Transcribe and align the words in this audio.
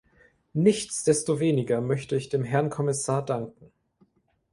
Nichtsdestoweniger 0.55 1.79
möchte 1.79 2.15
ich 2.15 2.29
dem 2.29 2.43
Herrn 2.43 2.71
Kommissar 2.71 3.23
danken. 3.23 3.71